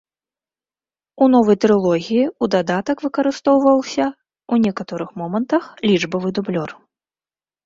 [1.25, 6.69] У новай трылогіі ў дадатак выкарыстоўваўся ў некаторых момантах лічбавы дублёр.